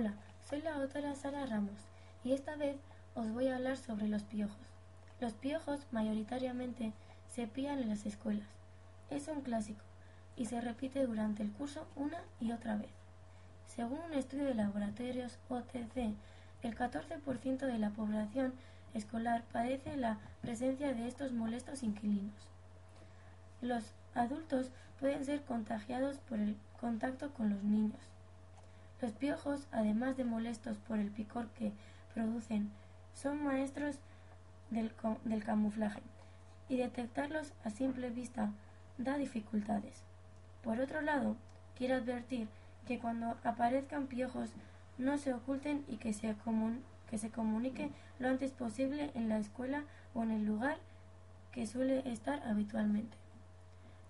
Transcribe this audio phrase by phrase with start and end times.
[0.00, 0.14] Hola,
[0.48, 1.78] soy la autora Sara Ramos
[2.24, 2.78] y esta vez
[3.14, 4.56] os voy a hablar sobre los piojos.
[5.20, 6.94] Los piojos mayoritariamente
[7.28, 8.48] se pían en las escuelas.
[9.10, 9.84] Es un clásico
[10.36, 12.88] y se repite durante el curso una y otra vez.
[13.66, 16.14] Según un estudio de laboratorios OTC,
[16.62, 18.54] el 14% de la población
[18.94, 22.48] escolar padece la presencia de estos molestos inquilinos.
[23.60, 28.00] Los adultos pueden ser contagiados por el contacto con los niños.
[29.00, 31.72] Los piojos, además de molestos por el picor que
[32.14, 32.70] producen,
[33.14, 33.96] son maestros
[34.70, 34.92] del,
[35.24, 36.02] del camuflaje
[36.68, 38.52] y detectarlos a simple vista
[38.98, 40.02] da dificultades.
[40.62, 41.36] Por otro lado,
[41.76, 42.48] quiero advertir
[42.86, 44.50] que cuando aparezcan piojos
[44.98, 46.36] no se oculten y que se,
[47.08, 50.76] que se comunique lo antes posible en la escuela o en el lugar
[51.52, 53.16] que suele estar habitualmente.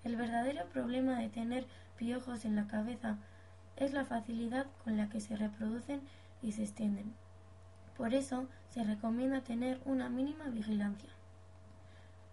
[0.02, 1.66] El verdadero problema de tener
[1.96, 3.18] piojos en la cabeza
[3.80, 6.02] es la facilidad con la que se reproducen
[6.42, 7.12] y se extienden.
[7.96, 11.10] Por eso se recomienda tener una mínima vigilancia.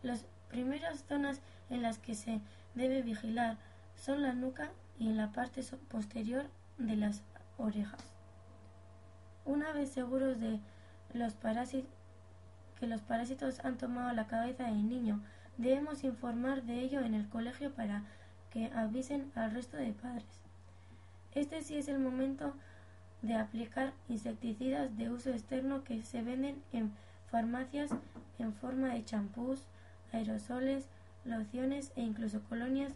[0.04, 2.42] Las primeras zonas en las que se
[2.76, 3.58] debe vigilar
[3.96, 6.46] son la nuca y en la parte posterior
[6.78, 7.24] de las
[7.58, 8.14] orejas.
[9.46, 10.60] Una vez seguros de
[11.12, 11.18] que
[12.88, 15.22] los parásitos han tomado la cabeza del niño,
[15.58, 18.04] debemos informar de ello en el colegio para
[18.52, 20.26] que avisen al resto de padres.
[21.38, 22.56] Este sí es el momento
[23.22, 26.92] de aplicar insecticidas de uso externo que se venden en
[27.30, 27.92] farmacias
[28.40, 29.62] en forma de champús,
[30.12, 30.88] aerosoles,
[31.26, 32.94] lociones e incluso colonias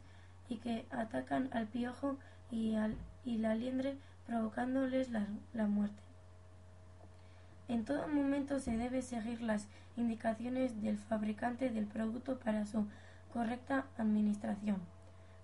[0.50, 2.18] y que atacan al piojo
[2.50, 6.02] y, al, y la liendre provocándoles la, la muerte.
[7.68, 9.68] En todo momento se debe seguir las
[9.98, 12.88] indicaciones del fabricante del producto para su
[13.32, 14.78] correcta administración,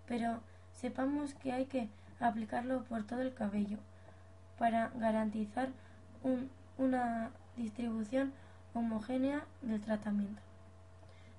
[0.08, 0.42] pero
[0.74, 1.90] sepamos que hay que
[2.20, 3.78] aplicarlo por todo el cabello
[4.58, 5.70] para garantizar
[6.24, 8.34] un, una distribución
[8.74, 10.42] homogénea del tratamiento.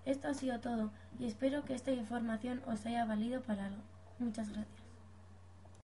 [0.04, 3.82] Esto ha sido todo y espero que esta información os haya valido para algo.
[4.18, 4.87] Muchas gracias.